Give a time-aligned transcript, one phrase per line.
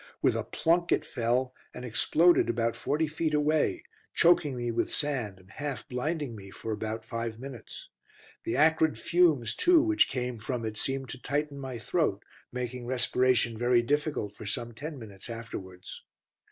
[0.19, 3.83] With a plunk it fell, and exploded about forty feet away,
[4.15, 7.87] choking me with sand and half blinding me for about five minutes.
[8.43, 13.59] The acrid fumes, too, which came from it, seemed to tighten my throat, making respiration
[13.59, 16.01] very difficult for some ten minutes afterwards.